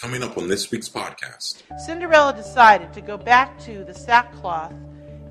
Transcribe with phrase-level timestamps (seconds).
[0.00, 1.60] Coming up on this week's podcast.
[1.78, 4.72] Cinderella decided to go back to the sackcloth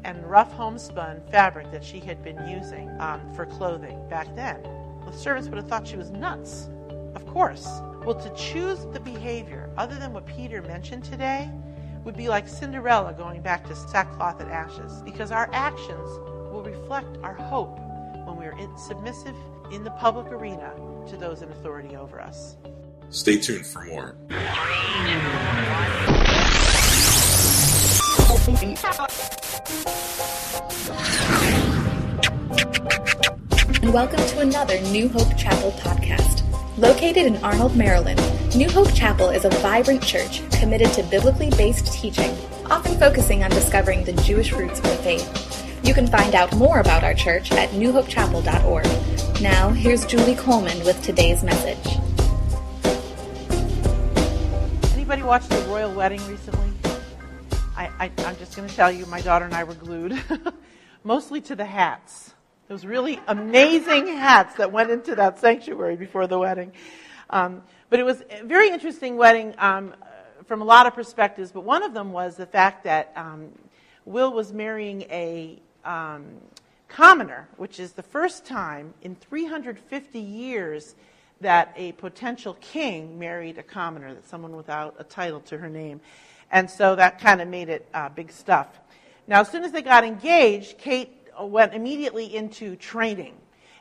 [0.04, 4.61] and rough homespun fabric that she had been using um, for clothing back then.
[5.08, 6.69] The servants would have thought she was nuts.
[7.16, 7.67] Of course.
[8.05, 11.49] Well, to choose the behavior other than what Peter mentioned today
[12.04, 16.09] would be like Cinderella going back to sackcloth and ashes because our actions
[16.51, 17.79] will reflect our hope
[18.27, 19.36] when we are in, submissive
[19.71, 20.71] in the public arena
[21.09, 22.55] to those in authority over us.
[23.12, 24.16] Stay tuned for more.
[33.81, 36.44] And welcome to another New Hope Chapel podcast.
[36.77, 38.22] Located in Arnold, Maryland,
[38.55, 43.50] New Hope Chapel is a vibrant church committed to biblically based teaching, often focusing on
[43.50, 45.84] discovering the Jewish roots of the faith.
[45.84, 49.41] You can find out more about our church at newhopechapel.org.
[49.41, 52.00] Now, here's Julie Coleman with today's message.
[55.09, 56.70] Anybody watch the royal wedding recently?
[57.76, 60.22] I, I'm just going to tell you, my daughter and I were glued,
[61.03, 62.36] mostly to the hats.
[62.67, 66.73] Those really amazing hats that went into that sanctuary before the wedding.
[67.31, 69.95] Um, but it was a very interesting wedding um,
[70.45, 73.50] from a lot of perspectives, but one of them was the fact that um,
[74.05, 76.23] Will was marrying a um,
[76.88, 80.94] commoner, which is the first time in 350 years
[81.42, 86.02] that a potential king married a commoner, that someone without a title to her name.
[86.52, 88.68] And so that kind of made it uh, big stuff.
[89.28, 93.36] Now, as soon as they got engaged, Kate went immediately into training.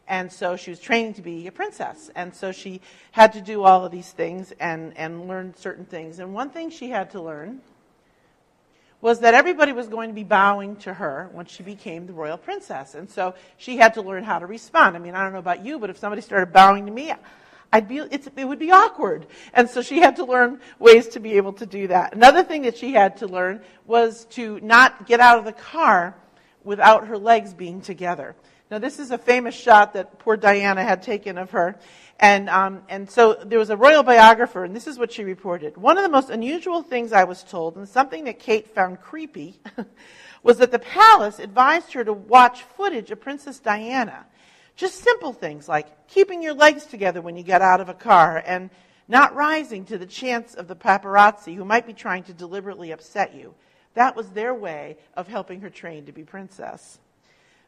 [0.07, 2.11] And so she was training to be a princess.
[2.15, 6.19] And so she had to do all of these things and, and learn certain things.
[6.19, 7.61] And one thing she had to learn
[9.01, 12.37] was that everybody was going to be bowing to her when she became the royal
[12.37, 12.95] princess.
[12.95, 14.97] And so she had to learn how to respond.
[14.97, 17.13] I mean, I don't know about you, but if somebody started bowing to me,
[17.73, 19.27] I'd be, it would be awkward.
[19.53, 22.15] And so she had to learn ways to be able to do that.
[22.15, 26.15] Another thing that she had to learn was to not get out of the car
[26.65, 28.35] without her legs being together.
[28.71, 31.79] Now, this is a famous shot that poor Diana had taken of her.
[32.21, 35.77] And, um, and so there was a royal biographer, and this is what she reported.
[35.77, 39.61] One of the most unusual things I was told, and something that Kate found creepy,
[40.43, 44.27] was that the palace advised her to watch footage of Princess Diana.
[44.79, 48.41] Just simple things like keeping your legs together when you get out of a car
[48.47, 48.71] and
[49.09, 53.35] not rising to the chance of the paparazzi who might be trying to deliberately upset
[53.35, 53.55] you.
[53.95, 57.01] That was their way of helping her train to be princess.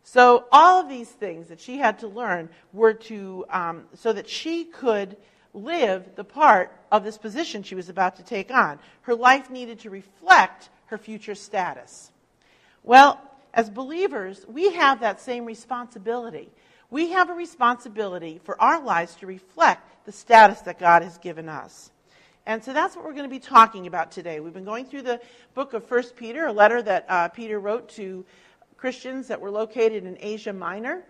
[0.04, 4.28] So all of these things that she had to learn were to um, so that
[4.28, 5.16] she could
[5.52, 8.78] live the part of this position she was about to take on.
[9.02, 12.12] Her life needed to reflect her future status.
[12.84, 13.20] Well,
[13.52, 16.52] as believers, we have that same responsibility.
[16.90, 21.48] We have a responsibility for our lives to reflect the status that God has given
[21.48, 21.92] us.
[22.46, 24.40] And so that's what we're going to be talking about today.
[24.40, 25.20] We've been going through the
[25.54, 28.24] book of First Peter, a letter that uh, Peter wrote to
[28.76, 31.04] Christians that were located in Asia Minor.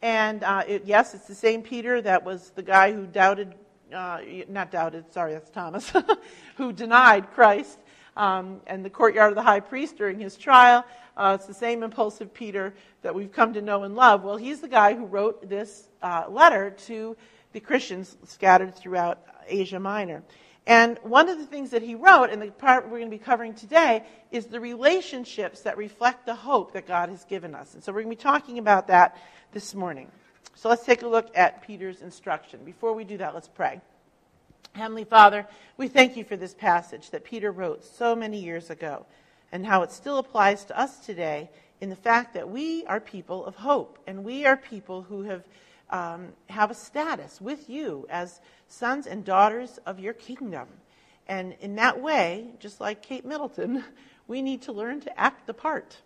[0.00, 3.54] And uh, it, yes, it's the same Peter that was the guy who doubted,
[3.92, 5.92] uh, not doubted, sorry, that's Thomas,
[6.56, 7.78] who denied Christ
[8.16, 10.84] um, and the courtyard of the high priest during his trial.
[11.16, 14.22] Uh, it's the same impulsive Peter that we've come to know and love.
[14.22, 17.16] Well, he's the guy who wrote this uh, letter to
[17.52, 19.18] the Christians scattered throughout
[19.48, 20.22] Asia Minor.
[20.66, 23.22] And one of the things that he wrote, and the part we're going to be
[23.22, 27.74] covering today, is the relationships that reflect the hope that God has given us.
[27.74, 29.16] And so we're going to be talking about that
[29.52, 30.10] this morning.
[30.56, 32.60] So let's take a look at Peter's instruction.
[32.64, 33.80] Before we do that, let's pray.
[34.72, 35.46] Heavenly Father,
[35.76, 39.06] we thank you for this passage that Peter wrote so many years ago
[39.52, 43.44] and how it still applies to us today in the fact that we are people
[43.44, 45.42] of hope and we are people who have
[45.90, 50.68] um, have a status with you as sons and daughters of your kingdom.
[51.28, 53.84] And in that way, just like Kate Middleton,
[54.28, 55.98] we need to learn to act the part,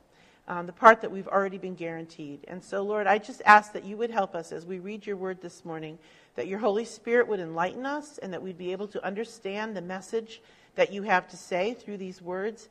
[0.49, 2.45] um, the part that we've already been guaranteed.
[2.49, 5.17] And so, Lord, I just ask that you would help us as we read your
[5.17, 5.99] word this morning,
[6.34, 9.83] that your Holy Spirit would enlighten us, and that we'd be able to understand the
[9.83, 10.43] message
[10.75, 12.69] that you have to say through these words.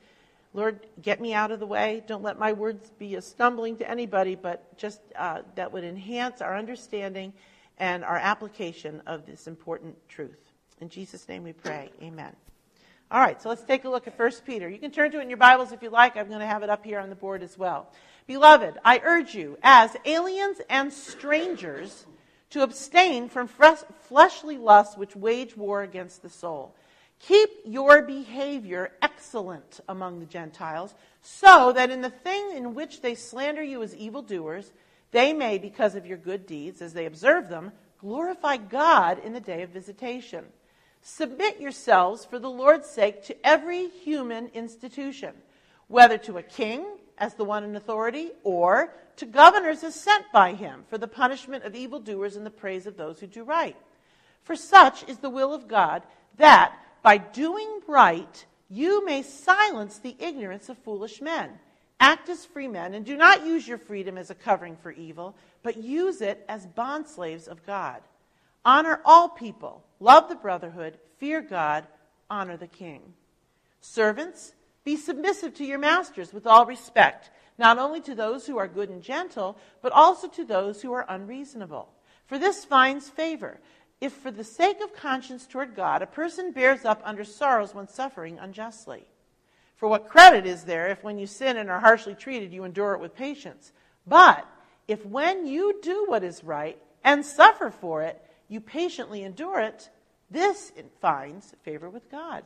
[0.54, 2.04] Lord, get me out of the way.
[2.08, 6.42] Don't let my words be a stumbling to anybody, but just uh, that would enhance
[6.42, 7.34] our understanding
[7.78, 10.40] and our application of this important truth.
[10.82, 11.92] In Jesus' name we pray.
[12.02, 12.36] Amen.
[13.12, 14.70] All right, so let's take a look at 1 Peter.
[14.70, 16.16] You can turn to it in your Bibles if you like.
[16.16, 17.92] I'm going to have it up here on the board as well.
[18.28, 22.06] Beloved, I urge you, as aliens and strangers,
[22.52, 26.76] to abstain from fleshly lusts which wage war against the soul.
[27.20, 33.14] Keep your behavior excellent among the Gentiles, so that in the thing in which they
[33.14, 34.72] slander you as evildoers,
[35.12, 39.40] they may, because of your good deeds, as they observe them, glorify God in the
[39.42, 40.46] day of visitation.
[41.02, 45.34] Submit yourselves for the Lord's sake to every human institution,
[45.88, 46.86] whether to a king
[47.18, 51.66] as the one in authority, or to governors as sent by him for the punishment
[51.66, 53.76] of evildoers and the praise of those who do right.
[54.44, 56.04] For such is the will of God,
[56.38, 61.50] that by doing right you may silence the ignorance of foolish men.
[62.00, 65.36] Act as free men, and do not use your freedom as a covering for evil,
[65.64, 68.02] but use it as bondslaves of God.
[68.64, 71.86] Honor all people, love the brotherhood, fear God,
[72.30, 73.02] honor the king.
[73.82, 74.54] Servants,
[74.86, 78.90] be submissive to your masters with all respect, not only to those who are good
[78.90, 81.90] and gentle, but also to those who are unreasonable.
[82.28, 83.60] For this finds favor.
[84.02, 87.88] If for the sake of conscience toward God a person bears up under sorrows when
[87.88, 89.06] suffering unjustly.
[89.76, 92.94] For what credit is there if when you sin and are harshly treated you endure
[92.94, 93.72] it with patience?
[94.08, 94.46] But
[94.88, 99.90] if when you do what is right and suffer for it, you patiently endure it,
[100.32, 102.44] this finds favor with God.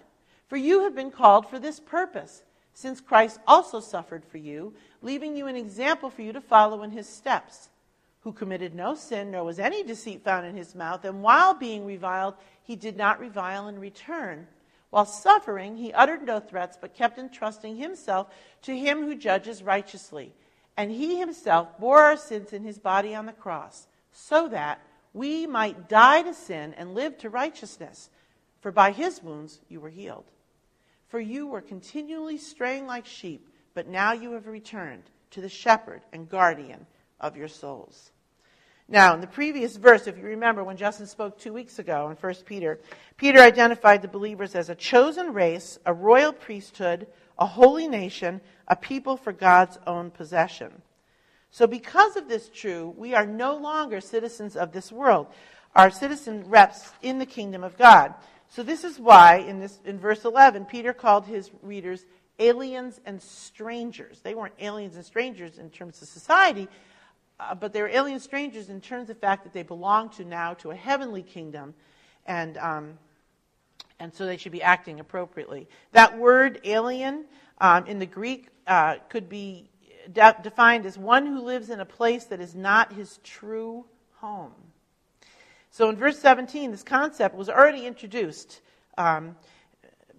[0.48, 5.36] For you have been called for this purpose, since Christ also suffered for you, leaving
[5.36, 7.70] you an example for you to follow in his steps,
[8.24, 11.86] who committed no sin, nor was any deceit found in his mouth, and while being
[11.86, 14.48] reviled, he did not revile in return.
[14.92, 18.28] While suffering, he uttered no threats, but kept entrusting himself
[18.62, 20.34] to him who judges righteously.
[20.78, 24.80] And he himself bore our sins in his body on the cross, so that
[25.14, 28.10] we might die to sin and live to righteousness.
[28.62, 30.31] For by his wounds you were healed.
[31.10, 36.02] For you were continually straying like sheep, but now you have returned to the shepherd
[36.14, 36.86] and guardian
[37.20, 38.12] of your souls.
[38.94, 42.16] Now, in the previous verse, if you remember when Justin spoke two weeks ago in
[42.16, 42.80] 1 Peter,
[43.18, 47.07] Peter identified the believers as a chosen race, a royal priesthood,
[47.40, 50.84] a holy nation, a people for God's own possession.
[51.50, 55.25] So, because of this true, we are no longer citizens of this world.
[55.75, 58.13] Our citizen reps in the kingdom of God.
[58.48, 62.06] So, this is why in, this, in verse 11, Peter called his readers
[62.38, 64.19] aliens and strangers.
[64.22, 66.68] They weren't aliens and strangers in terms of society,
[67.40, 70.54] uh, but they're alien strangers in terms of the fact that they belong to now
[70.56, 71.74] to a heavenly kingdom,
[72.26, 72.98] and, um,
[74.00, 75.68] and so they should be acting appropriately.
[75.92, 77.26] That word alien
[77.60, 79.70] um, in the Greek uh, could be
[80.12, 83.86] de- defined as one who lives in a place that is not his true
[84.16, 84.54] home.
[85.70, 88.62] So in verse 17, this concept was already introduced
[88.98, 89.36] um,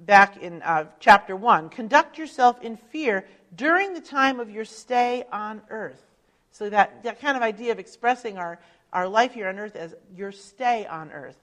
[0.00, 1.68] back in uh, chapter 1.
[1.70, 3.24] Conduct yourself in fear
[3.54, 6.13] during the time of your stay on earth.
[6.54, 8.60] So that, that kind of idea of expressing our,
[8.92, 11.36] our life here on earth as your stay on earth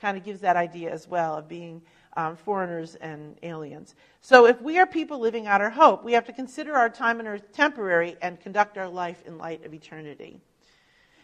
[0.00, 1.82] kind of gives that idea as well of being
[2.16, 3.96] um, foreigners and aliens.
[4.20, 7.18] So, if we are people living out our hope, we have to consider our time
[7.18, 10.40] on earth temporary and conduct our life in light of eternity.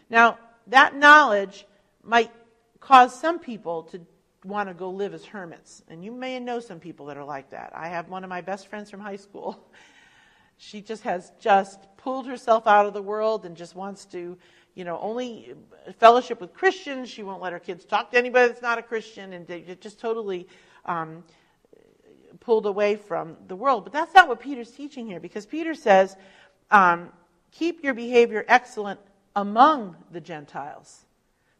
[0.09, 0.37] Now,
[0.67, 1.65] that knowledge
[2.03, 2.31] might
[2.81, 4.01] cause some people to
[4.43, 5.81] want to go live as hermits.
[5.87, 7.71] And you may know some people that are like that.
[7.73, 9.65] I have one of my best friends from high school.
[10.61, 14.37] She just has just pulled herself out of the world and just wants to,
[14.75, 15.53] you know, only
[15.99, 17.09] fellowship with Christians.
[17.09, 19.47] She won't let her kids talk to anybody that's not a Christian, and
[19.79, 20.49] just totally
[20.85, 21.23] um,
[22.41, 23.85] pulled away from the world.
[23.85, 26.17] But that's not what Peter's teaching here, because Peter says,
[26.71, 27.09] um,
[27.51, 28.99] keep your behavior excellent
[29.37, 31.05] among the Gentiles.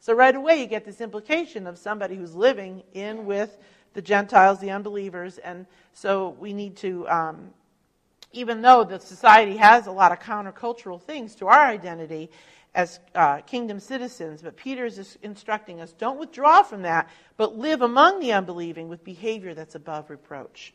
[0.01, 3.57] So right away you get this implication of somebody who's living in with
[3.93, 7.51] the Gentiles, the unbelievers, and so we need to, um,
[8.31, 12.29] even though the society has a lot of countercultural things to our identity,
[12.75, 17.81] as uh, kingdom citizens, but Peter is instructing us don't withdraw from that, but live
[17.81, 20.73] among the unbelieving with behavior that's above reproach.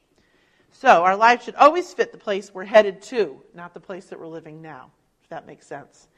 [0.72, 4.18] So our life should always fit the place we're headed to, not the place that
[4.18, 4.90] we're living now,
[5.22, 6.08] if that makes sense.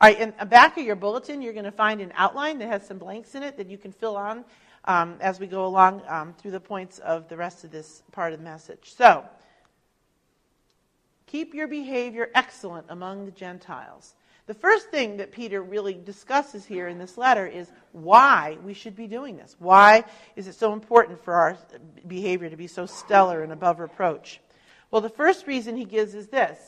[0.00, 2.68] All right, in the back of your bulletin, you're going to find an outline that
[2.68, 4.44] has some blanks in it that you can fill on
[4.84, 8.32] um, as we go along um, through the points of the rest of this part
[8.34, 8.92] of the message.
[8.96, 9.24] So,
[11.32, 14.14] keep your behavior excellent among the Gentiles.
[14.46, 18.94] The first thing that Peter really discusses here in this letter is why we should
[18.94, 19.56] be doing this.
[19.58, 20.04] Why
[20.36, 21.56] is it so important for our
[22.06, 24.40] behavior to be so stellar and above reproach?
[24.90, 26.58] Well, the first reason he gives is this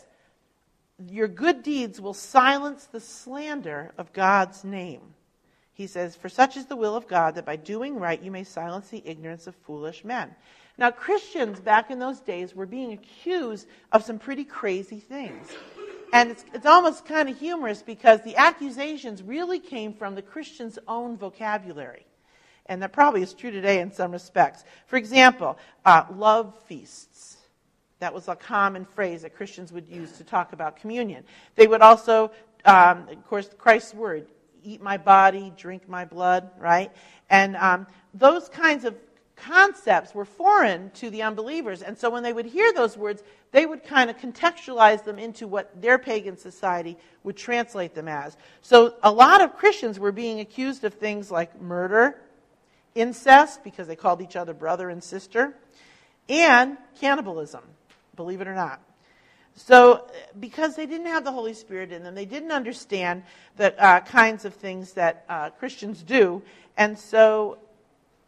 [1.11, 5.03] your good deeds will silence the slander of God's name.
[5.75, 8.45] He says, For such is the will of God that by doing right you may
[8.45, 10.35] silence the ignorance of foolish men.
[10.77, 15.49] Now, Christians back in those days were being accused of some pretty crazy things.
[16.13, 20.79] And it's, it's almost kind of humorous because the accusations really came from the Christian's
[20.89, 22.07] own vocabulary.
[22.67, 24.65] And that probably is true today in some respects.
[24.87, 27.37] For example, uh, love feasts.
[28.01, 31.25] That was a common phrase that Christians would use to talk about communion.
[31.55, 32.31] They would also,
[32.65, 34.27] um, of course, Christ's word,
[34.63, 36.91] eat my body, drink my blood, right?
[37.31, 38.95] And um, those kinds of
[39.37, 41.83] concepts were foreign to the unbelievers.
[41.83, 43.23] And so when they would hear those words,
[43.53, 48.37] they would kind of contextualize them into what their pagan society would translate them as.
[48.63, 52.21] So a lot of Christians were being accused of things like murder,
[52.95, 55.55] incest, because they called each other brother and sister,
[56.29, 57.63] and cannibalism,
[58.17, 58.81] believe it or not.
[59.57, 60.11] So,
[60.41, 63.23] because they didn't have the Holy Spirit in them, they didn't understand
[63.57, 66.43] the uh, kinds of things that uh, Christians do,
[66.77, 67.59] and so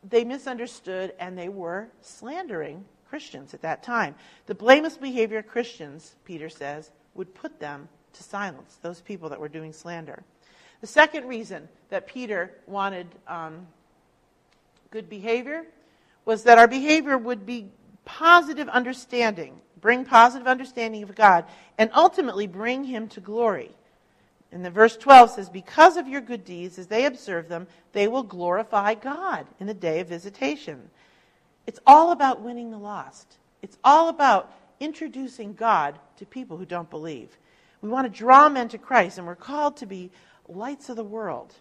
[0.09, 4.15] they misunderstood and they were slandering Christians at that time.
[4.47, 9.41] The blameless behavior of Christians, Peter says, would put them to silence, those people that
[9.41, 10.23] were doing slander.
[10.81, 13.67] The second reason that Peter wanted um,
[14.91, 15.65] good behavior
[16.25, 17.71] was that our behavior would be
[18.05, 21.45] positive understanding, bring positive understanding of God,
[21.79, 23.71] and ultimately bring him to glory.
[24.57, 28.09] And the verse 12 says, Because of your good deeds, as they observe them, they
[28.09, 30.89] will glorify God in the day of visitation.
[31.67, 33.37] It's all about winning the lost.
[33.61, 37.37] It's all about introducing God to people who don't believe.
[37.83, 40.11] We want to draw men to Christ, and we're called to be
[40.49, 41.53] lights of the world.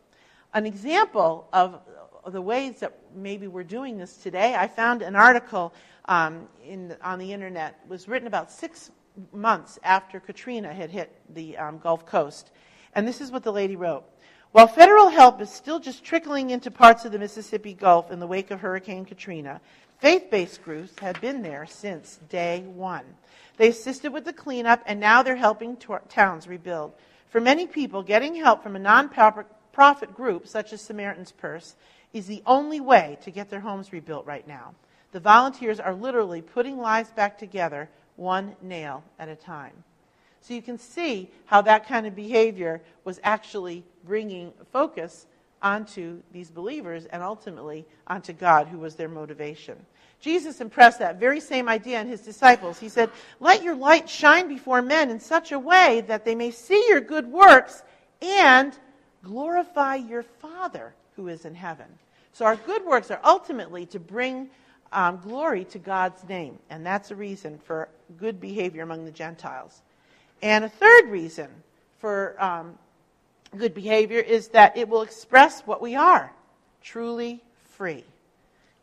[0.54, 1.82] An example of
[2.25, 5.74] the ways that maybe we're doing this today, I found an article
[6.06, 7.78] um, in, on the internet.
[7.84, 8.90] It was written about six
[9.34, 12.52] months after Katrina had hit the um, Gulf Coast.
[12.96, 14.06] And this is what the lady wrote.
[14.52, 18.28] While federal help is still just trickling into parts of the Mississippi Gulf in the
[18.28, 19.60] wake of Hurricane Katrina,
[20.00, 23.04] faith based groups have been there since day one.
[23.58, 26.94] They assisted with the cleanup, and now they're helping towns rebuild.
[27.30, 31.75] For many people, getting help from a non-profit group such as Samaritan's Purse
[32.14, 34.74] is the only way to get their homes rebuilt right now.
[35.12, 39.84] The volunteers are literally putting lives back together one nail at a time.
[40.46, 45.25] So you can see how that kind of behavior was actually bringing focus
[45.64, 49.75] onto these believers and ultimately onto God, who was their motivation.
[50.20, 52.80] Jesus impressed that very same idea on his disciples.
[52.80, 53.10] He said,
[53.40, 57.02] Let your light shine before men in such a way that they may see your
[57.02, 57.82] good works
[58.22, 58.78] and
[59.24, 61.88] glorify your Father who is in heaven.
[62.34, 64.52] So our good works are ultimately to bring
[64.92, 69.82] um, glory to God's name, and that's a reason for good behavior among the Gentiles.
[70.42, 71.50] And a third reason
[72.00, 72.77] for um,
[73.58, 76.32] good behavior is that it will express what we are
[76.84, 78.04] truly free.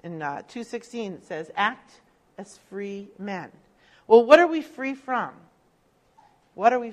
[0.02, 2.00] In uh, 216, it says, Act
[2.38, 3.50] as free men.
[4.06, 5.30] Well, what are we free from?
[6.54, 6.92] What are we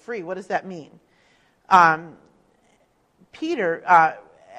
[0.00, 0.22] free?
[0.22, 0.90] What does that mean?
[1.68, 2.16] Um,
[3.32, 4.12] Peter uh,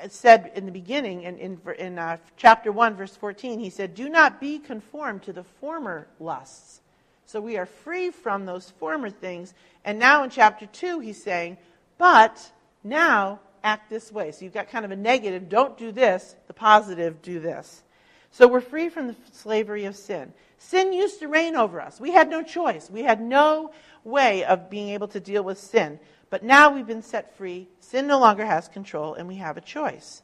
[0.10, 4.08] said in the beginning, in, in, in uh, chapter 1, verse 14, he said, Do
[4.08, 6.82] not be conformed to the former lusts
[7.27, 9.53] so we are free from those former things.
[9.84, 11.57] And now in chapter 2, he's saying,
[11.98, 12.51] but
[12.86, 14.31] now act this way.
[14.31, 17.84] So you've got kind of a negative, don't do this, the positive, do this.
[18.31, 20.31] So we're free from the slavery of sin.
[20.57, 22.00] Sin used to reign over us.
[22.00, 22.89] We had no choice.
[22.89, 23.72] We had no
[24.05, 26.00] way of being able to deal with sin.
[26.29, 27.67] But now we've been set free.
[27.81, 30.22] Sin no longer has control, and we have a choice.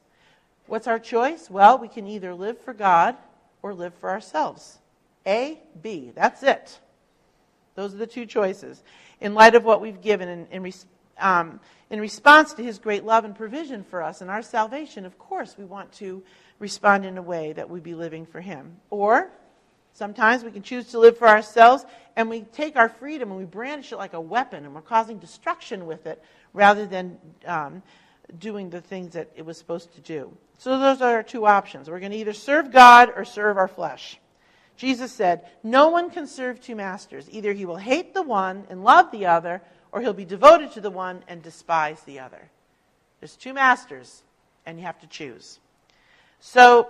[0.68, 1.50] What's our choice?
[1.50, 3.18] Well, we can either live for God
[3.62, 4.80] or live for ourselves.
[5.28, 6.14] A, B.
[6.16, 6.80] That's it.
[7.76, 8.84] Those are the two choices.
[9.20, 10.74] In light of what we've given in, in,
[11.20, 15.18] um, in response to his great love and provision for us and our salvation, of
[15.18, 16.24] course, we want to
[16.60, 18.78] respond in a way that we be living for him.
[18.90, 19.32] Or
[19.94, 23.46] sometimes we can choose to live for ourselves and we take our freedom and we
[23.46, 27.82] brandish it like a weapon and we're causing destruction with it rather than um,
[28.40, 30.32] doing the things that it was supposed to do.
[30.58, 31.90] So those are our two options.
[31.90, 34.20] We're going to either serve God or serve our flesh.
[34.78, 37.28] Jesus said, No one can serve two masters.
[37.32, 39.62] Either he will hate the one and love the other,
[39.92, 42.50] or he'll be devoted to the one and despise the other.
[43.20, 44.24] There's two masters,
[44.66, 45.60] and you have to choose.
[46.40, 46.90] So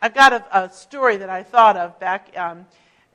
[0.00, 2.66] I've got a, a story that I thought of back um,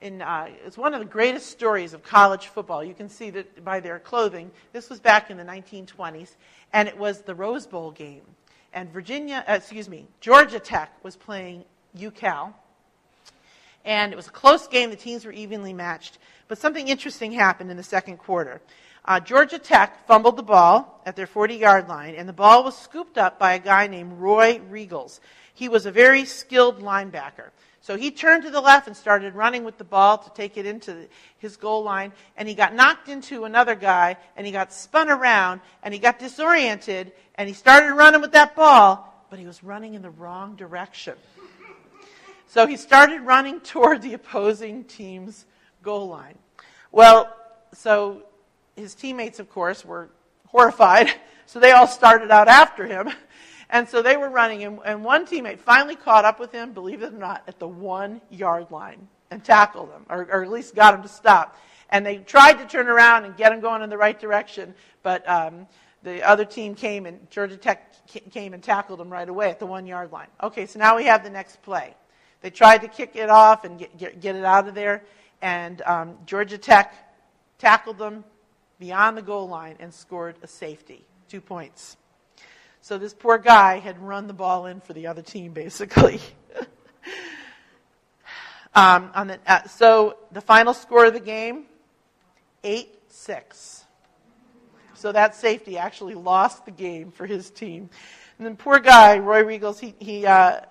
[0.02, 2.84] in, uh, it's one of the greatest stories of college football.
[2.84, 4.52] You can see that by their clothing.
[4.74, 6.36] This was back in the 1920s,
[6.74, 8.22] and it was the Rose Bowl game.
[8.74, 11.64] And Virginia, uh, excuse me, Georgia Tech was playing
[11.98, 12.54] UCal
[13.86, 14.90] and it was a close game.
[14.90, 16.18] The teams were evenly matched.
[16.48, 18.62] But something interesting happened in the second quarter.
[19.06, 22.78] Uh, Georgia Tech fumbled the ball at their 40 yard line, and the ball was
[22.78, 25.20] scooped up by a guy named Roy Riegels.
[25.54, 27.50] He was a very skilled linebacker.
[27.80, 30.66] So he turned to the left and started running with the ball to take it
[30.66, 31.08] into
[31.38, 35.62] his goal line, and he got knocked into another guy, and he got spun around,
[35.84, 39.94] and he got disoriented, and he started running with that ball, but he was running
[39.94, 41.16] in the wrong direction.
[42.48, 45.46] So he started running toward the opposing team's
[45.84, 46.38] goal line.
[46.92, 47.34] Well,
[47.74, 48.24] so
[48.76, 50.10] his teammates, of course, were
[50.48, 51.14] horrified,
[51.46, 53.10] so they all started out after him.
[53.70, 57.14] And so they were running, and, one teammate finally caught up with him, believe it
[57.14, 60.94] or not, at the one yard line and tackled him, or, or at least got
[60.94, 61.58] him to stop.
[61.90, 64.74] And they tried to turn around and get him going in the right direction,
[65.04, 65.68] but um,
[66.02, 67.94] the other team came and Georgia Tech
[68.32, 70.30] came and tackled him right away at the one yard line.
[70.42, 71.94] Okay, so now we have the next play.
[72.42, 75.04] They tried to kick it off and get, get, get it out of there,
[75.42, 76.94] and um, Georgia Tech
[77.58, 78.24] tackled them
[78.80, 81.98] beyond the goal line and scored a safety, two points.
[82.82, 86.22] So this poor guy had run the ball in for the other team, basically.
[88.74, 91.66] um, the, uh, so the final score of the game,
[92.64, 93.84] 8 6.
[94.94, 97.90] So that safety actually lost the game for his team.
[98.38, 100.62] And then poor guy, Roy Riegels, he, he uh,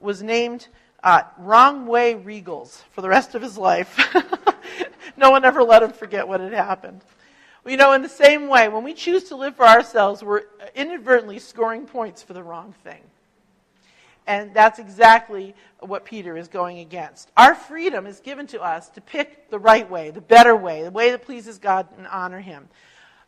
[0.00, 0.68] was named
[1.04, 4.00] uh, Wrong Way Riegels for the rest of his life.
[5.16, 7.02] no one ever let him forget what had happened.
[7.66, 10.42] You know, in the same way, when we choose to live for ourselves, we're
[10.74, 13.00] inadvertently scoring points for the wrong thing.
[14.26, 17.30] And that's exactly what Peter is going against.
[17.36, 20.90] Our freedom is given to us to pick the right way, the better way, the
[20.90, 22.68] way that pleases God and honor Him.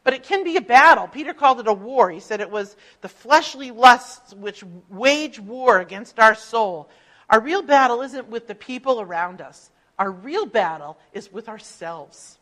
[0.04, 1.09] But it can be a battle.
[1.09, 2.11] Peter called it a war.
[2.11, 6.88] He said it was the fleshly lusts which wage war against our soul.
[7.30, 12.38] Our real battle isn't with the people around us, our real battle is with ourselves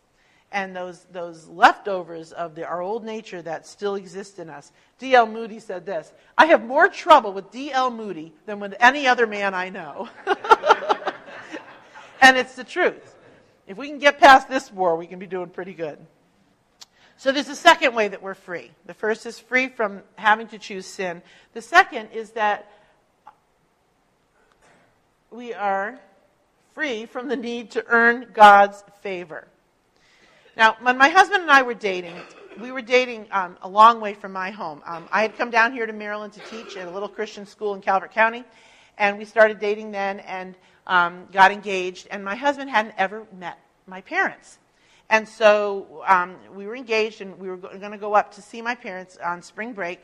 [0.55, 4.71] and those, those leftovers of the, our old nature that still exist in us.
[5.01, 5.27] D.L.
[5.27, 7.91] Moody said this I have more trouble with D.L.
[7.91, 10.09] Moody than with any other man I know.
[12.23, 13.17] and it's the truth.
[13.67, 15.99] If we can get past this war, we can be doing pretty good.
[17.17, 18.71] So there's a second way that we're free.
[18.87, 21.23] The first is free from having to choose sin.
[21.53, 22.71] The second is that
[25.35, 25.99] we are
[26.75, 29.49] free from the need to earn God's favor.
[30.57, 32.15] Now, when my husband and I were dating,
[32.61, 34.81] we were dating um, a long way from my home.
[34.87, 37.75] Um, I had come down here to Maryland to teach at a little Christian school
[37.75, 38.45] in Calvert County,
[38.97, 40.55] and we started dating then and
[40.87, 42.07] um, got engaged.
[42.13, 44.59] And my husband hadn't ever met my parents.
[45.11, 48.63] And so um, we were engaged, and we were going to go up to see
[48.63, 50.01] my parents on spring break.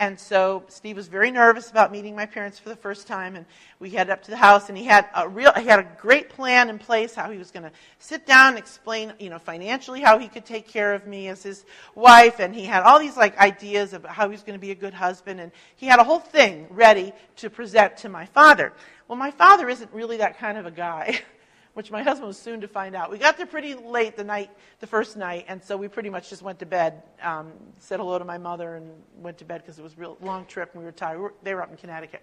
[0.00, 3.44] And so Steve was very nervous about meeting my parents for the first time, and
[3.80, 6.30] we headed up to the house, and he had a real, he had a great
[6.30, 10.00] plan in place how he was going to sit down and explain, you know, financially
[10.00, 13.18] how he could take care of me as his wife, and he had all these
[13.18, 15.98] like ideas about how he was going to be a good husband, and he had
[15.98, 18.72] a whole thing ready to present to my father.
[19.06, 21.20] Well, my father isn't really that kind of a guy.
[21.74, 23.10] which my husband was soon to find out.
[23.10, 26.30] We got there pretty late the night, the first night, and so we pretty much
[26.30, 29.78] just went to bed, um, said hello to my mother, and went to bed because
[29.78, 31.16] it was a real long trip and we were tired.
[31.16, 32.22] We were, they were up in Connecticut.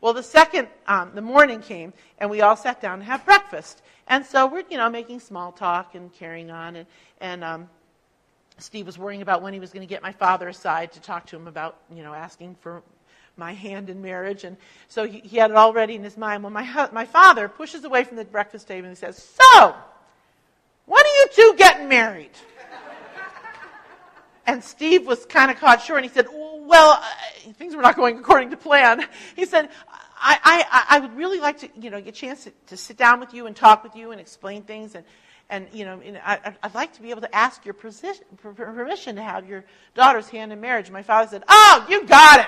[0.00, 3.82] Well, the second, um, the morning came, and we all sat down to have breakfast.
[4.08, 6.86] And so we're, you know, making small talk and carrying on, and,
[7.20, 7.68] and um,
[8.58, 11.26] Steve was worrying about when he was going to get my father aside to talk
[11.26, 12.82] to him about, you know, asking for
[13.36, 14.44] my hand in marriage.
[14.44, 14.56] And
[14.88, 16.42] so he, he had it all ready in his mind.
[16.42, 19.74] When my, my father pushes away from the breakfast table and he says, So,
[20.86, 22.30] when are you two getting married?
[24.46, 27.96] and Steve was kind of caught short and he said, Well, uh, things were not
[27.96, 29.06] going according to plan.
[29.34, 29.68] He said,
[30.18, 32.96] I, I, I would really like to, you know, get a chance to, to sit
[32.96, 34.94] down with you and talk with you and explain things.
[34.94, 35.04] And,
[35.50, 39.48] and you know, I, would like to be able to ask your permission to have
[39.48, 40.90] your daughter's hand in marriage.
[40.90, 42.46] My father said, Oh, you got it.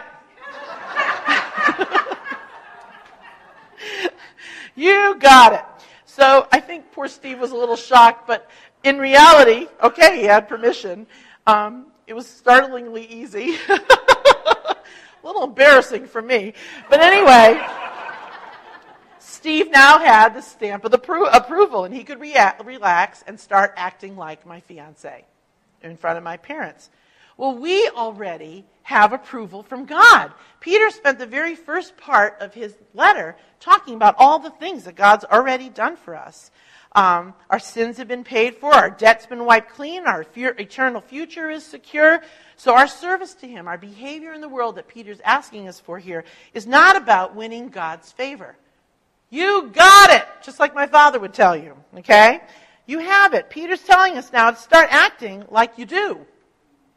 [4.79, 5.65] You got it.
[6.05, 8.49] So I think poor Steve was a little shocked, but
[8.85, 11.07] in reality, okay, he had permission.
[11.47, 13.57] Um, it was startlingly easy.
[13.69, 16.55] a little embarrassing for me.
[16.89, 17.61] But anyway,
[19.19, 23.39] Steve now had the stamp of the pro- approval, and he could rea- relax and
[23.39, 25.25] start acting like my fiance
[25.83, 26.91] in front of my parents.
[27.39, 30.33] Well, we already have approval from God.
[30.61, 34.97] Peter spent the very first part of his letter talking about all the things that
[34.97, 36.51] God's already done for us.
[36.93, 41.49] Um, our sins have been paid for, our debt's been wiped clean, our eternal future
[41.49, 42.23] is secure.
[42.57, 45.99] So, our service to Him, our behavior in the world that Peter's asking us for
[45.99, 46.25] here,
[46.55, 48.57] is not about winning God's favor.
[49.31, 52.41] You got it, just like my father would tell you, okay?
[52.87, 53.51] You have it.
[53.51, 56.27] Peter's telling us now to start acting like you do.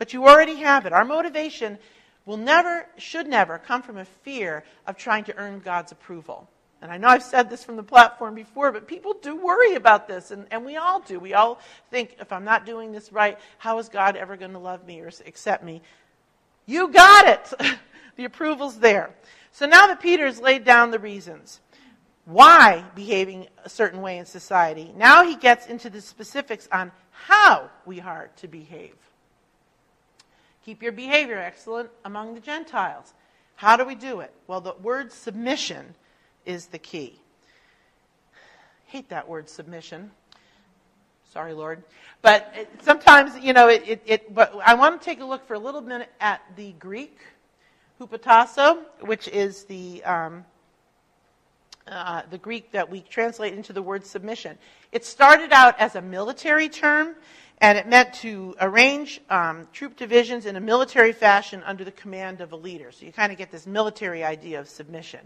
[0.02, 0.94] But you already have it.
[0.94, 1.78] Our motivation
[2.26, 6.50] will never, should never, come from a fear of trying to earn God's approval.
[6.82, 10.08] And I know I've said this from the platform before, but people do worry about
[10.08, 11.20] this, and, and we all do.
[11.20, 11.60] We all
[11.92, 15.02] think, if I'm not doing this right, how is God ever going to love me
[15.02, 15.84] or accept me?
[16.66, 17.78] You got it!
[18.16, 19.12] the approval's there.
[19.52, 21.60] So now that Peter's laid down the reasons
[22.26, 27.70] why behaving a certain way in society, now he gets into the specifics on how
[27.86, 28.96] we are to behave.
[30.66, 33.14] Keep your behavior excellent among the Gentiles.
[33.56, 34.32] How do we do it?
[34.48, 35.96] Well, the word submission
[36.46, 37.20] is the key.
[38.88, 40.12] Hate that word submission.
[41.32, 41.82] Sorry, Lord.
[42.22, 45.48] But it, sometimes, you know, it, it, it, but I want to take a look
[45.48, 47.18] for a little minute at the Greek,
[48.00, 50.44] hupotasso, which is the, um,
[51.88, 54.58] uh, the Greek that we translate into the word submission.
[54.92, 57.16] It started out as a military term,
[57.62, 62.42] and it meant to arrange um, troop divisions in a military fashion under the command
[62.42, 62.92] of a leader.
[62.92, 65.26] So you kind of get this military idea of submission.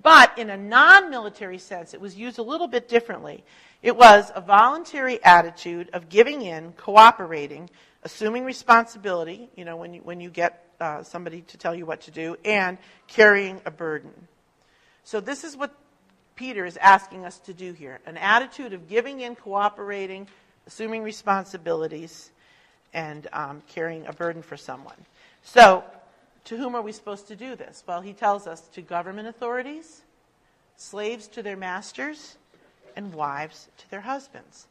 [0.00, 3.44] But in a non military sense, it was used a little bit differently.
[3.82, 7.68] It was a voluntary attitude of giving in, cooperating,
[8.04, 12.02] assuming responsibility, you know, when you, when you get uh, somebody to tell you what
[12.02, 14.12] to do, and carrying a burden.
[15.02, 15.74] So this is what
[16.36, 20.28] Peter is asking us to do here an attitude of giving in, cooperating,
[20.66, 22.30] assuming responsibilities,
[22.94, 24.96] and um, carrying a burden for someone.
[25.42, 25.84] So,
[26.44, 27.84] to whom are we supposed to do this?
[27.86, 30.02] Well, he tells us to government authorities,
[30.76, 32.36] slaves to their masters,
[32.96, 34.66] and wives to their husbands.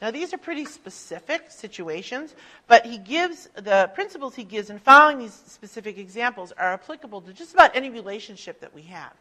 [0.00, 2.34] Now, these are pretty specific situations,
[2.66, 7.32] but he gives the principles he gives in following these specific examples are applicable to
[7.32, 9.12] just about any relationship that we have.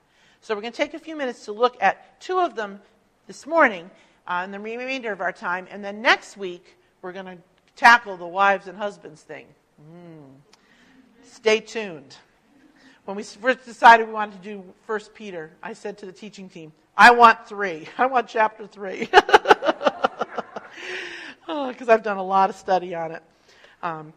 [0.41, 2.79] So, we're going to take a few minutes to look at two of them
[3.27, 3.89] this morning
[4.27, 7.37] uh, in the remainder of our time, and then next week we're going to
[7.75, 9.45] tackle the wives and husbands thing.
[9.81, 10.23] Mm.
[11.23, 12.15] Stay tuned.
[13.05, 16.49] When we first decided we wanted to do First Peter, I said to the teaching
[16.49, 17.87] team, I want three.
[17.97, 19.05] I want chapter three.
[19.05, 19.23] Because
[21.47, 23.21] oh, I've done a lot of study on it.
[23.83, 24.13] Um,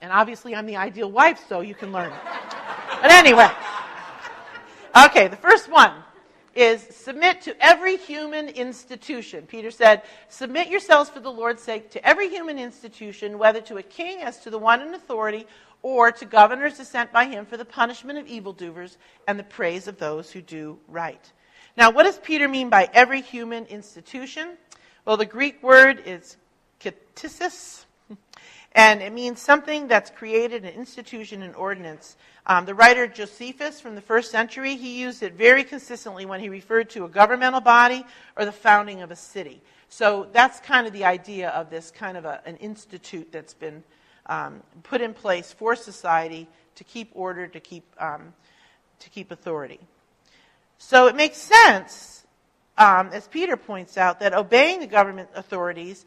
[0.00, 2.12] and obviously, I'm the ideal wife, so you can learn.
[3.00, 3.48] but anyway.
[5.06, 5.92] Okay, the first one
[6.56, 9.46] is submit to every human institution.
[9.46, 13.82] Peter said, Submit yourselves for the Lord's sake to every human institution, whether to a
[13.82, 15.46] king as to the one in authority,
[15.82, 18.96] or to governors sent by him for the punishment of evildoers
[19.28, 21.32] and the praise of those who do right.
[21.76, 24.56] Now, what does Peter mean by every human institution?
[25.04, 26.38] Well, the Greek word is
[26.80, 27.84] ktisis,
[28.72, 32.16] and it means something that's created, an institution, an ordinance.
[32.48, 36.48] Um, the writer Josephus from the first century, he used it very consistently when he
[36.48, 38.04] referred to a governmental body
[38.36, 39.60] or the founding of a city.
[39.88, 43.82] So that's kind of the idea of this kind of a, an institute that's been
[44.26, 48.32] um, put in place for society to keep order, to keep, um,
[49.00, 49.80] to keep authority.
[50.78, 52.26] So it makes sense,
[52.78, 56.04] um, as Peter points out, that obeying the government authorities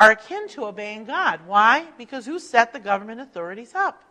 [0.00, 1.40] are akin to obeying God.
[1.46, 1.84] Why?
[1.98, 4.02] Because who set the government authorities up?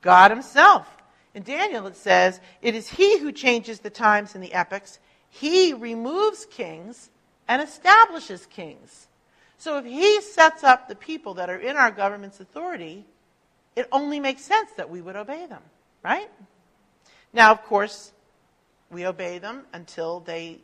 [0.00, 0.88] God Himself.
[1.34, 5.00] In Daniel, it says, It is he who changes the times and the epochs.
[5.28, 7.10] He removes kings
[7.48, 9.08] and establishes kings.
[9.58, 13.04] So if he sets up the people that are in our government's authority,
[13.74, 15.62] it only makes sense that we would obey them,
[16.02, 16.30] right?
[17.32, 18.12] Now, of course,
[18.90, 20.58] we obey them until they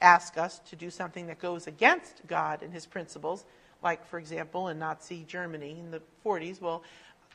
[0.00, 3.44] ask us to do something that goes against God and his principles,
[3.82, 6.60] like, for example, in Nazi Germany in the 40s.
[6.60, 6.82] Well,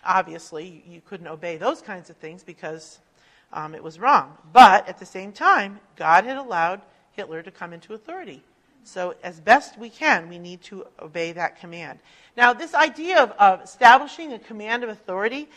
[0.06, 3.00] obviously, you couldn't obey those kinds of things because
[3.54, 4.38] um, it was wrong.
[4.54, 6.82] But at the same time, God had allowed
[7.14, 8.44] Hitler to come into authority.
[8.84, 12.00] So, as best we can, we need to obey that command.
[12.38, 15.50] Now, this idea of, of establishing a command of authority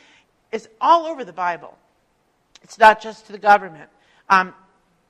[0.51, 1.79] is all over the Bible.
[2.63, 3.89] It's not just to the government.
[4.29, 4.55] Um,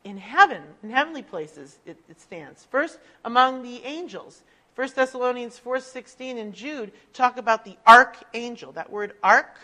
[0.05, 2.67] in heaven, in heavenly places, it, it stands.
[2.71, 4.43] First, among the angels.
[4.75, 8.73] 1 Thessalonians 4.16 and Jude talk about the archangel.
[8.73, 9.57] That word arch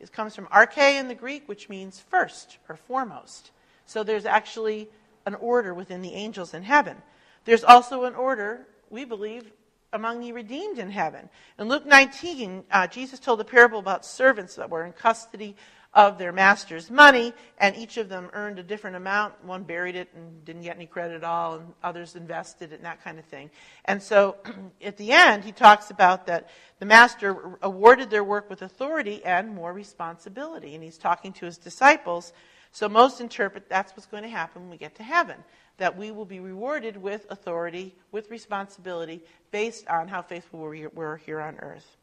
[0.00, 3.50] is, comes from arche in the Greek, which means first or foremost.
[3.84, 4.88] So there's actually
[5.26, 6.96] an order within the angels in heaven.
[7.44, 9.52] There's also an order, we believe,
[9.92, 11.28] among the redeemed in heaven.
[11.58, 15.56] In Luke 19, uh, Jesus told a parable about servants that were in custody
[15.94, 19.32] of their master's money, and each of them earned a different amount.
[19.44, 22.84] One buried it and didn't get any credit at all, and others invested it and
[22.84, 23.48] that kind of thing.
[23.84, 24.36] And so
[24.84, 29.54] at the end, he talks about that the master awarded their work with authority and
[29.54, 30.74] more responsibility.
[30.74, 32.32] And he's talking to his disciples.
[32.72, 35.36] So most interpret that's what's going to happen when we get to heaven.
[35.78, 41.18] That we will be rewarded with authority, with responsibility, based on how faithful we were
[41.18, 41.96] here on earth.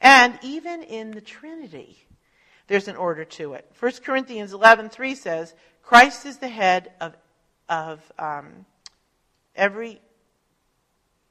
[0.00, 2.04] And even in the Trinity,
[2.66, 3.70] there's an order to it.
[3.78, 7.16] 1 Corinthians 11.3 says, Christ is the head of,
[7.68, 8.64] of um,
[9.54, 10.00] every...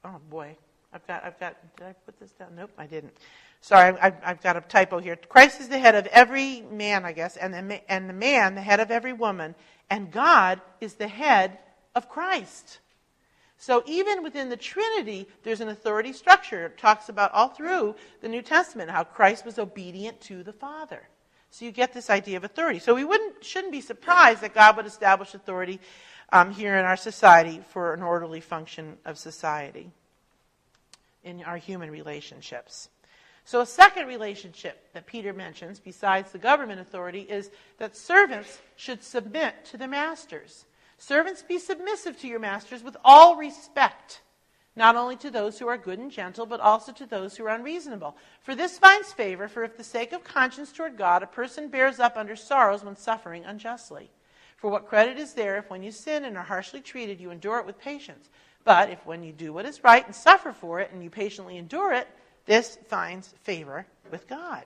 [0.04, 0.56] Oh, boy.
[0.92, 2.54] I've got, I've got, did I put this down?
[2.54, 3.16] Nope, I didn't.
[3.60, 5.16] Sorry, I've, I've got a typo here.
[5.16, 8.60] Christ is the head of every man, I guess, and the, and the man, the
[8.60, 9.54] head of every woman,
[9.90, 11.58] and God is the head
[11.94, 12.78] of Christ.
[13.56, 16.66] So even within the Trinity, there's an authority structure.
[16.66, 21.08] It talks about all through the New Testament how Christ was obedient to the Father.
[21.54, 22.80] So you get this idea of authority.
[22.80, 25.78] So we wouldn't, shouldn't be surprised that God would establish authority
[26.32, 29.92] um, here in our society for an orderly function of society
[31.22, 32.88] in our human relationships.
[33.44, 39.04] So, a second relationship that Peter mentions, besides the government authority, is that servants should
[39.04, 40.64] submit to the masters.
[40.98, 44.22] Servants, be submissive to your masters with all respect,
[44.76, 47.54] not only to those who are good and gentle, but also to those who are
[47.54, 48.16] unreasonable.
[48.42, 52.00] For this finds favor, for if the sake of conscience toward God, a person bears
[52.00, 54.10] up under sorrows when suffering unjustly.
[54.56, 57.58] For what credit is there if when you sin and are harshly treated, you endure
[57.58, 58.28] it with patience?
[58.64, 61.56] But if when you do what is right and suffer for it, and you patiently
[61.56, 62.08] endure it,
[62.46, 64.64] this finds favor with God.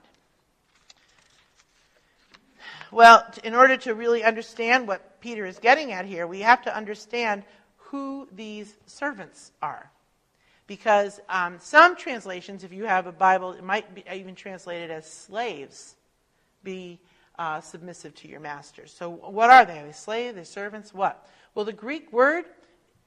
[2.91, 6.75] Well, in order to really understand what Peter is getting at here, we have to
[6.75, 7.43] understand
[7.77, 9.91] who these servants are.
[10.69, 15.11] Because um, some translations, if you have a Bible, it might be even translated as
[15.11, 15.95] slaves.
[16.63, 16.99] Be
[17.39, 18.93] uh, submissive to your masters.
[18.95, 19.79] So, what are they?
[19.79, 20.35] Are they slaves?
[20.35, 20.93] They servants?
[20.93, 21.27] What?
[21.55, 22.45] Well, the Greek word,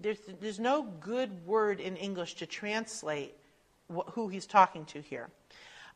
[0.00, 3.32] there's, there's no good word in English to translate
[3.94, 5.28] wh- who he's talking to here.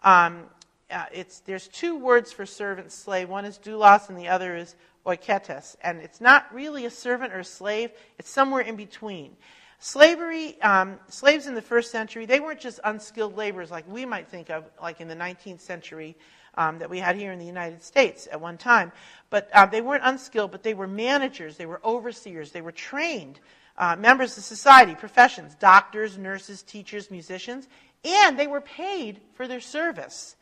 [0.05, 0.45] Um,
[0.89, 1.07] uh,
[1.47, 3.29] there's two words for servant slave.
[3.29, 5.75] One is doulos and the other is oiketes.
[5.83, 9.37] And it's not really a servant or a slave, it's somewhere in between.
[9.79, 14.27] Slavery, um, slaves in the first century, they weren't just unskilled laborers like we might
[14.29, 16.17] think of, like in the 19th century
[16.55, 18.91] um, that we had here in the United States at one time.
[19.29, 23.41] But uh, they weren't unskilled, but they were managers, they were overseers, they were trained
[23.79, 27.69] uh, members of society, professions, doctors, nurses, teachers, musicians,
[28.05, 30.37] and they were paid for their service.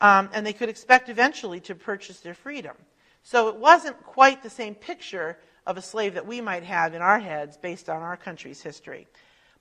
[0.00, 2.74] Um, and they could expect eventually to purchase their freedom.
[3.22, 7.02] So it wasn't quite the same picture of a slave that we might have in
[7.02, 9.06] our heads based on our country's history.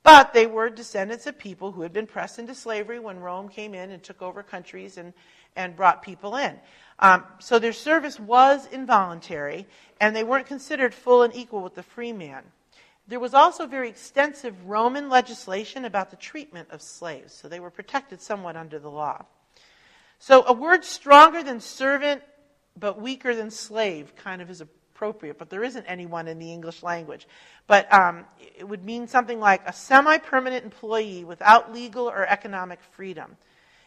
[0.02, 3.74] But they were descendants of people who had been pressed into slavery when Rome came
[3.74, 5.14] in and took over countries and
[5.56, 6.58] and brought people in.
[7.00, 9.68] Um, so their service was involuntary,
[10.00, 12.44] and they weren't considered full and equal with the free man.
[13.08, 17.72] There was also very extensive Roman legislation about the treatment of slaves, so they were
[17.72, 19.26] protected somewhat under the law.
[20.20, 22.22] So a word stronger than servant
[22.78, 24.62] but weaker than slave kind of is
[25.00, 27.26] appropriate, but there isn't anyone in the English language.
[27.68, 28.26] But um,
[28.58, 33.38] it would mean something like a semi permanent employee without legal or economic freedom.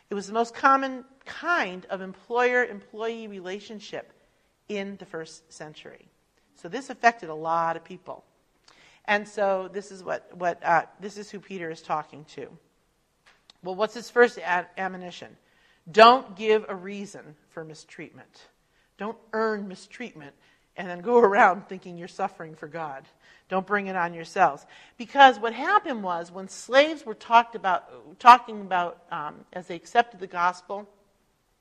[0.09, 4.11] It was the most common kind of employer employee relationship
[4.71, 6.09] in the first century.
[6.55, 8.25] So this affected a lot of people.
[9.05, 12.49] And so this is what, what uh, this is who Peter is talking to.
[13.63, 15.37] Well, what's his first ad- admonition?
[15.91, 18.47] Don't give a reason for mistreatment.
[18.97, 20.35] Don't earn mistreatment
[20.77, 23.05] and then go around thinking you're suffering for God.
[23.49, 24.65] Don't bring it on yourselves.
[24.97, 30.21] Because what happened was when slaves were talked about, talking about um, as they accepted
[30.21, 30.89] the gospel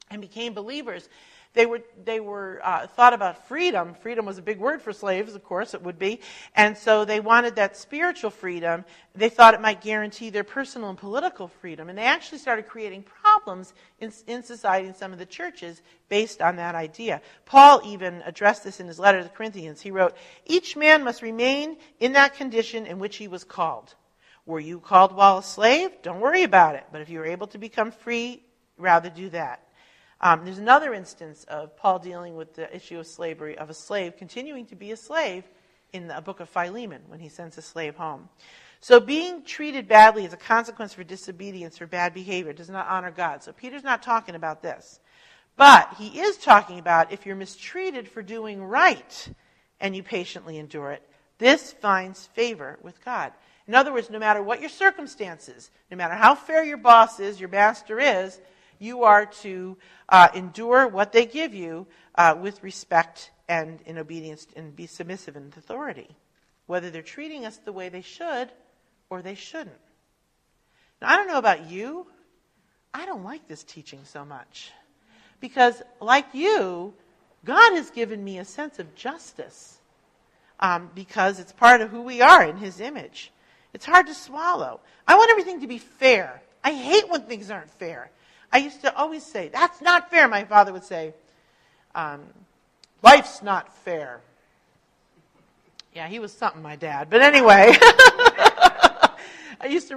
[0.09, 1.09] and became believers,
[1.53, 3.93] they were, they were uh, thought about freedom.
[3.93, 6.21] Freedom was a big word for slaves, of course, it would be.
[6.55, 8.85] And so they wanted that spiritual freedom.
[9.15, 11.89] They thought it might guarantee their personal and political freedom.
[11.89, 13.30] And they actually started creating problems
[13.99, 17.21] in, in society in some of the churches based on that idea.
[17.45, 19.81] Paul even addressed this in his letter to the Corinthians.
[19.81, 23.95] He wrote, Each man must remain in that condition in which he was called.
[24.45, 25.91] Were you called while a slave?
[26.01, 26.85] Don't worry about it.
[26.91, 28.43] But if you are able to become free,
[28.77, 29.67] rather do that.
[30.19, 34.17] Um, there's another instance of Paul dealing with the issue of slavery, of a slave
[34.17, 35.43] continuing to be a slave
[35.93, 38.29] in the book of Philemon when he sends a slave home.
[38.81, 43.11] So being treated badly as a consequence for disobedience or bad behavior does not honor
[43.11, 43.43] God.
[43.43, 44.99] So Peter's not talking about this.
[45.55, 49.29] But he is talking about if you're mistreated for doing right
[49.79, 53.33] and you patiently endure it, this finds favor with God.
[53.67, 57.39] In other words, no matter what your circumstances, no matter how fair your boss is,
[57.39, 58.41] your master is,
[58.79, 59.77] you are to
[60.09, 65.35] uh, endure what they give you uh, with respect and in obedience and be submissive
[65.35, 66.09] in authority,
[66.65, 68.49] whether they're treating us the way they should
[69.11, 69.75] or they shouldn't.
[71.01, 72.07] Now, I don't know about you.
[72.93, 74.71] I don't like this teaching so much.
[75.39, 76.93] Because, like you,
[77.45, 79.77] God has given me a sense of justice
[80.59, 83.31] um, because it's part of who we are in His image.
[83.73, 84.79] It's hard to swallow.
[85.07, 86.41] I want everything to be fair.
[86.63, 88.09] I hate when things aren't fair.
[88.53, 90.27] I used to always say, That's not fair.
[90.27, 91.13] My father would say,
[91.95, 92.21] um,
[93.03, 94.21] Life's not fair.
[95.93, 97.09] Yeah, he was something, my dad.
[97.09, 97.75] But anyway,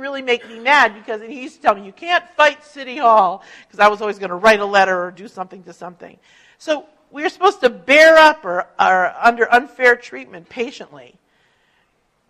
[0.05, 3.43] really make me mad because he used to tell me, You can't fight City Hall,
[3.67, 6.19] because I was always going to write a letter or do something to something.
[6.59, 11.14] So we're supposed to bear up or, under unfair treatment patiently.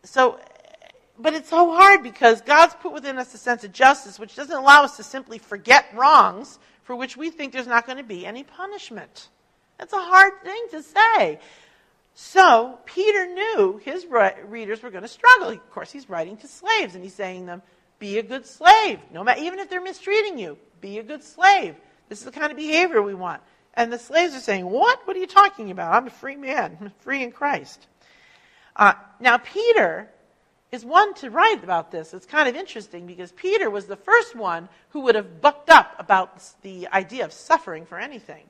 [0.04, 0.38] So
[1.18, 4.56] but it's so hard because God's put within us a sense of justice, which doesn't
[4.56, 8.26] allow us to simply forget wrongs for which we think there's not going to be
[8.26, 9.28] any punishment.
[9.78, 11.38] That's a hard thing to say.
[12.14, 15.48] So Peter knew his readers were going to struggle.
[15.48, 17.62] Of course, he's writing to slaves, and he's saying to them,
[17.98, 20.57] "Be a good slave, no matter even if they're mistreating you.
[20.81, 21.74] Be a good slave.
[22.09, 23.42] This is the kind of behavior we want."
[23.74, 25.05] And the slaves are saying, "What?
[25.07, 25.92] What are you talking about?
[25.92, 27.87] I'm a free man, I'm free in Christ."
[28.77, 30.09] Uh, now Peter
[30.70, 32.14] is one to write about this.
[32.14, 35.94] It's kind of interesting because Peter was the first one who would have bucked up
[35.98, 38.44] about the idea of suffering for anything.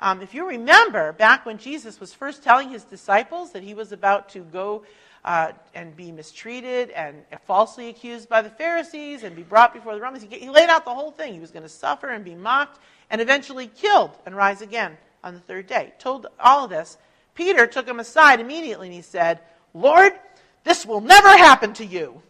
[0.00, 3.92] Um, if you remember, back when Jesus was first telling his disciples that he was
[3.92, 4.82] about to go
[5.26, 10.00] uh, and be mistreated and falsely accused by the Pharisees and be brought before the
[10.00, 11.34] Romans, he, he laid out the whole thing.
[11.34, 12.78] He was going to suffer and be mocked
[13.10, 15.92] and eventually killed and rise again on the third day.
[15.98, 16.96] Told all of this.
[17.34, 19.40] Peter took him aside immediately and he said,
[19.74, 20.12] Lord,
[20.64, 22.22] this will never happen to you.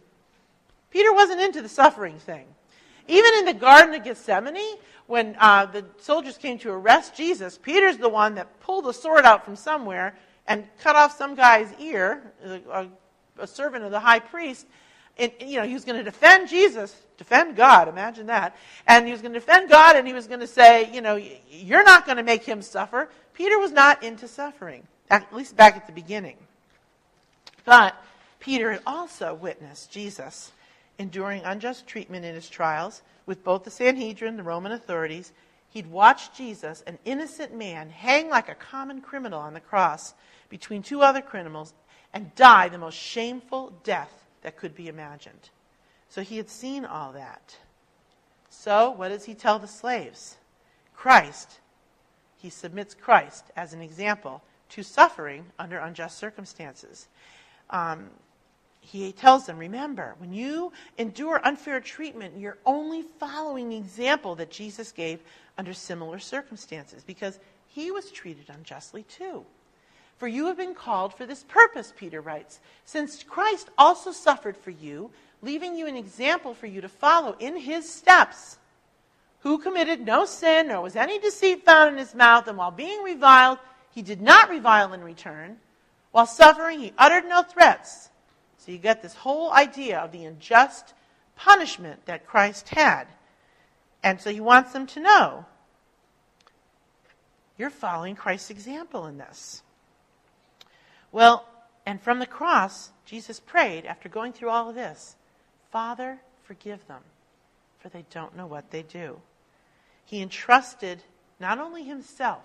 [0.89, 2.45] Peter wasn't into the suffering thing.
[3.11, 7.97] Even in the Garden of Gethsemane, when uh, the soldiers came to arrest Jesus, Peter's
[7.97, 10.15] the one that pulled a sword out from somewhere
[10.47, 12.23] and cut off some guy's ear,
[12.71, 12.87] a,
[13.37, 14.65] a servant of the high priest.
[15.17, 18.55] And, you know, he was going to defend Jesus, defend God, imagine that.
[18.87, 21.21] And he was going to defend God and he was going to say, you know,
[21.49, 23.09] you're not going to make him suffer.
[23.33, 26.37] Peter was not into suffering, at least back at the beginning.
[27.65, 27.93] But
[28.39, 30.53] Peter had also witnessed Jesus
[31.01, 35.31] enduring unjust treatment in his trials with both the Sanhedrin, the Roman authorities.
[35.69, 40.13] He'd watched Jesus, an innocent man, hang like a common criminal on the cross
[40.49, 41.73] between two other criminals
[42.13, 44.11] and die the most shameful death
[44.43, 45.49] that could be imagined.
[46.07, 47.57] So he had seen all that.
[48.49, 50.35] So, what does he tell the slaves?
[50.93, 51.59] Christ.
[52.37, 57.07] He submits Christ as an example to suffering under unjust circumstances.
[57.69, 58.09] Um,
[58.81, 64.51] he tells them, remember, when you endure unfair treatment, you're only following the example that
[64.51, 65.21] Jesus gave
[65.57, 69.45] under similar circumstances because he was treated unjustly too.
[70.17, 74.71] For you have been called for this purpose, Peter writes, since Christ also suffered for
[74.71, 78.57] you, leaving you an example for you to follow in his steps,
[79.39, 83.01] who committed no sin, nor was any deceit found in his mouth, and while being
[83.03, 83.57] reviled,
[83.91, 85.57] he did not revile in return.
[86.11, 88.09] While suffering, he uttered no threats
[88.61, 90.93] so you get this whole idea of the unjust
[91.35, 93.05] punishment that Christ had.
[94.03, 95.45] And so he wants them to know
[97.57, 99.63] you're following Christ's example in this.
[101.11, 101.47] Well,
[101.87, 105.15] and from the cross, Jesus prayed after going through all of this
[105.71, 107.01] Father, forgive them,
[107.79, 109.19] for they don't know what they do.
[110.05, 111.01] He entrusted
[111.39, 112.43] not only himself,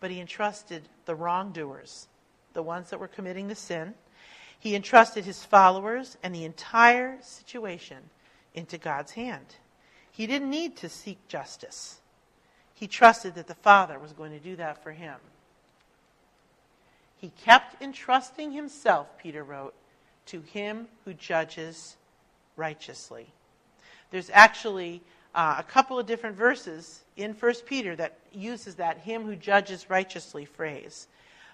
[0.00, 2.08] but he entrusted the wrongdoers,
[2.54, 3.94] the ones that were committing the sin
[4.58, 7.98] he entrusted his followers and the entire situation
[8.54, 9.56] into God's hand.
[10.10, 12.00] He didn't need to seek justice.
[12.74, 15.16] He trusted that the Father was going to do that for him.
[17.16, 19.74] He kept entrusting himself, Peter wrote,
[20.26, 21.96] to him who judges
[22.56, 23.26] righteously.
[24.10, 25.02] There's actually
[25.34, 29.90] uh, a couple of different verses in 1 Peter that uses that him who judges
[29.90, 31.08] righteously phrase.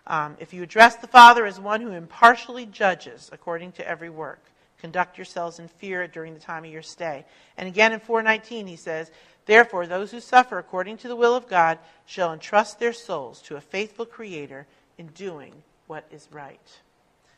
[0.07, 4.41] Um, if you address the Father as one who impartially judges according to every work,
[4.79, 7.25] conduct yourselves in fear during the time of your stay.
[7.57, 9.11] And again in 419, he says,
[9.47, 13.57] Therefore, those who suffer according to the will of God shall entrust their souls to
[13.57, 14.67] a faithful Creator
[14.99, 15.53] in doing
[15.87, 16.79] what is right.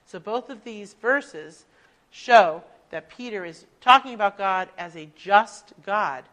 [0.06, 1.64] So both of these verses
[2.10, 6.24] show that Peter is talking about God as a just God,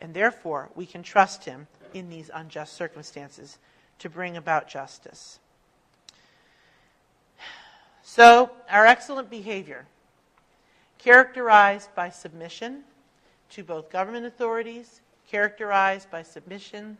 [0.00, 3.58] and therefore we can trust him in these unjust circumstances
[4.00, 5.38] to bring about justice.
[8.02, 9.86] So, our excellent behavior,
[10.98, 12.82] characterized by submission
[13.50, 16.96] to both government authorities, characterized by submission,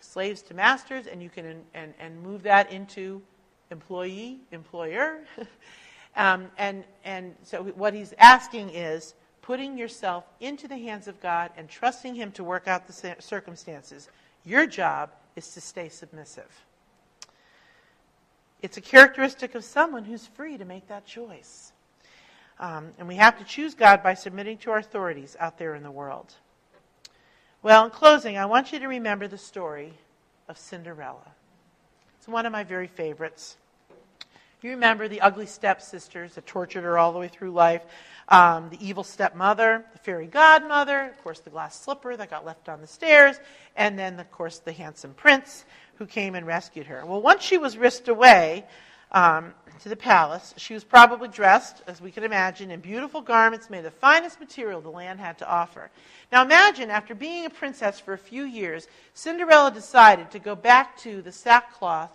[0.00, 3.20] slaves to masters, and you can and, and move that into
[3.70, 5.20] employee, employer.
[6.16, 9.14] um, and, and so, what he's asking is
[9.48, 14.10] putting yourself into the hands of God and trusting Him to work out the circumstances.
[14.44, 16.66] Your job is to stay submissive.
[18.60, 21.72] It's a characteristic of someone who's free to make that choice.
[22.58, 25.82] Um, and we have to choose God by submitting to our authorities out there in
[25.82, 26.34] the world.
[27.62, 29.92] Well, in closing, I want you to remember the story
[30.48, 31.32] of Cinderella.
[32.18, 33.56] It's one of my very favorites.
[34.60, 37.82] You remember the ugly stepsisters that tortured her all the way through life,
[38.28, 42.68] um, the evil stepmother, the fairy godmother, of course, the glass slipper that got left
[42.68, 43.38] on the stairs,
[43.76, 45.64] and then, of course, the handsome prince
[45.98, 47.04] who came and rescued her.
[47.04, 48.64] Well, once she was whisked away,
[49.12, 50.54] um, to the palace.
[50.56, 54.40] She was probably dressed, as we can imagine, in beautiful garments made of the finest
[54.40, 55.90] material the land had to offer.
[56.32, 60.96] Now imagine, after being a princess for a few years, Cinderella decided to go back
[60.98, 62.10] to the sackcloth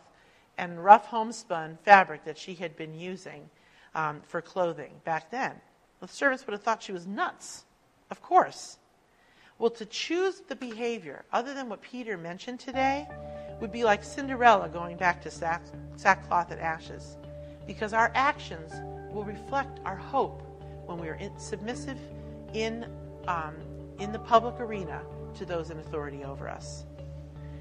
[0.58, 3.50] and rough homespun fabric that she had been using
[3.96, 5.54] um, for clothing back then.
[6.00, 7.64] The servants would have thought she was nuts.
[8.12, 8.78] Of course.
[9.58, 13.08] Well, to choose the behavior other than what Peter mentioned today
[13.60, 15.64] would be like Cinderella going back to sack,
[15.96, 17.18] sackcloth and ashes,
[17.66, 18.72] because our actions
[19.14, 20.42] will reflect our hope
[20.86, 21.98] when we are in, submissive
[22.54, 22.86] in,
[23.28, 23.56] um,
[24.00, 25.02] in the public arena
[25.36, 26.86] to those in authority over us.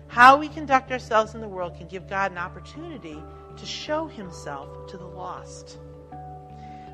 [0.09, 3.23] How we conduct ourselves in the world can give God an opportunity
[3.57, 5.79] to show himself to the lost.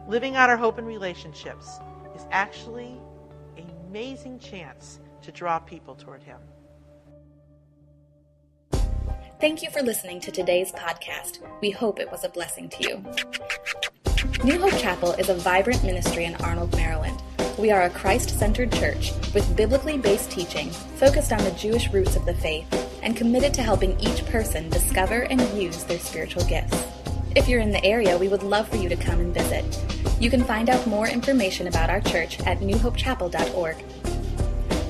[0.07, 1.79] Living out our hope in relationships
[2.15, 2.95] is actually
[3.57, 6.39] an amazing chance to draw people toward him.
[9.41, 11.39] Thank you for listening to today's podcast.
[11.61, 13.05] We hope it was a blessing to you.
[14.43, 17.23] New Hope Chapel is a vibrant ministry in Arnold, Maryland.
[17.57, 22.17] We are a Christ centered church with biblically based teaching focused on the Jewish roots
[22.17, 22.67] of the faith
[23.01, 26.85] and committed to helping each person discover and use their spiritual gifts.
[27.37, 29.65] If you're in the area, we would love for you to come and visit.
[30.21, 33.77] You can find out more information about our church at newhopechapel.org.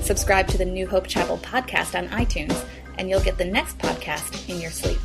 [0.01, 2.65] Subscribe to the New Hope Chapel podcast on iTunes
[2.99, 4.99] and you'll get the next podcast in your sleep.